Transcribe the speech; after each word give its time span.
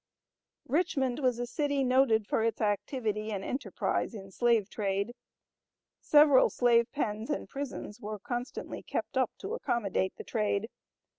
Richmond 0.65 1.19
was 1.19 1.37
a 1.37 1.45
city 1.45 1.83
noted 1.83 2.25
for 2.25 2.41
its 2.43 2.59
activity 2.59 3.31
and 3.31 3.43
enterprise 3.43 4.15
in 4.15 4.31
slave 4.31 4.67
trade. 4.67 5.13
Several 5.99 6.49
slave 6.49 6.91
pens 6.91 7.29
and 7.29 7.47
prisons 7.47 7.99
were 8.01 8.17
constantly 8.17 8.81
kept 8.81 9.15
up 9.15 9.29
to 9.37 9.53
accommodate 9.53 10.15
the 10.15 10.23
trade. 10.23 10.69